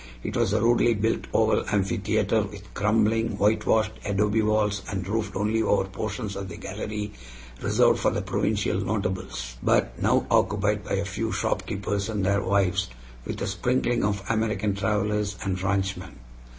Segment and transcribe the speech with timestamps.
[0.23, 5.61] It was a rudely built oval amphitheater, with crumbling, whitewashed adobe walls, and roofed only
[5.61, 7.13] over portions of the gallery
[7.61, 12.89] reserved for the provincial "notables," but now occupied by a few shopkeepers and their wives,
[13.25, 16.17] with a sprinkling of American travelers and ranchmen.